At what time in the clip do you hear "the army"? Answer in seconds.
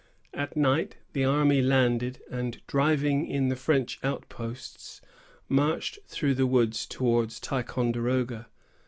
1.13-1.61